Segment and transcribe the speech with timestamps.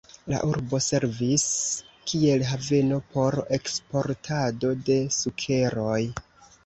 [0.33, 1.43] La urbo servis
[2.11, 5.99] kiel haveno por eksportado de sukeroj.